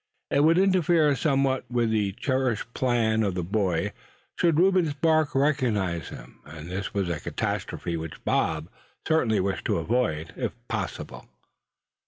It 0.31 0.39
would 0.43 0.57
interfere 0.57 1.15
somewhat 1.15 1.69
with 1.69 1.91
the 1.91 2.13
cherished 2.13 2.73
plans 2.73 3.23
of 3.23 3.35
the 3.35 3.43
boy, 3.43 3.93
should 4.35 4.57
Reuben 4.59 4.89
Sparks 4.89 5.35
recognize 5.35 6.09
him; 6.09 6.39
and 6.43 6.67
this 6.71 6.91
was 6.91 7.07
a 7.07 7.19
catastrophe 7.19 7.95
which 7.97 8.25
Bob 8.25 8.67
certainly 9.07 9.39
wished 9.39 9.65
to 9.65 9.77
avoid, 9.77 10.33
if 10.35 10.53
possible. 10.67 11.27